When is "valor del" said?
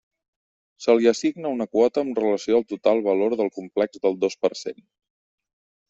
3.11-3.53